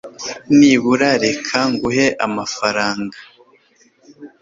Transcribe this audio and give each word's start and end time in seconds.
nibura 0.57 1.09
reka 1.23 1.57
nguhe 1.71 2.05
amafaranga 2.25 3.17